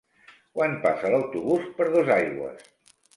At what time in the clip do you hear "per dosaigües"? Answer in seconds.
1.81-2.65